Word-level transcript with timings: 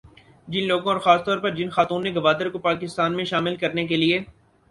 جن 0.47 0.63
لوگوں 0.67 0.91
اور 0.91 0.99
خاص 0.99 1.19
طور 1.25 1.37
پر 1.37 1.55
جن 1.55 1.69
خاتون 1.69 2.03
نے 2.03 2.13
گوادر 2.15 2.49
کو 2.49 2.59
پاکستان 2.59 3.15
میں 3.15 3.25
شامل 3.25 3.55
کرنے 3.55 3.85
کے 3.87 3.97
لیے 3.97 4.19